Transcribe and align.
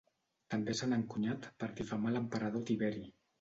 També 0.53 0.73
s'han 0.79 0.95
encunyat 0.97 1.45
per 1.65 1.69
difamar 1.81 2.11
a 2.13 2.15
l'emperador 2.17 2.65
Tiberi. 2.73 3.07